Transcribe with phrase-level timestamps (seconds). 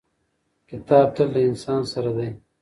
[0.69, 2.29] کتاب تل له انسان سره دی.